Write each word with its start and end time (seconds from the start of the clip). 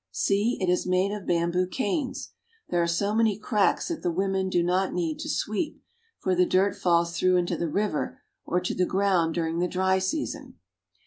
See, 0.09 0.57
it 0.59 0.67
is 0.67 0.87
made 0.87 1.11
of 1.11 1.27
bamboo 1.27 1.67
canes. 1.67 2.31
There 2.69 2.81
are 2.81 2.87
so 2.87 3.13
many 3.13 3.37
cracks 3.37 3.89
that 3.89 4.01
the 4.01 4.09
women 4.09 4.49
do 4.49 4.63
not 4.63 4.95
need 4.95 5.19
to 5.19 5.29
sweep, 5.29 5.79
for 6.17 6.33
the 6.33 6.43
dirt 6.43 6.75
falls 6.75 7.15
through 7.15 7.35
into 7.37 7.55
the 7.55 7.69
river, 7.69 8.19
or 8.43 8.59
to 8.61 8.73
the 8.73 8.87
ground 8.87 9.35
during 9.35 9.59
the 9.59 9.67
dry 9.67 9.99
season. 9.99 10.55